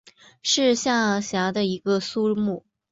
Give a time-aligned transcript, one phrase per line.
[0.41, 2.65] 是下辖的一个苏木。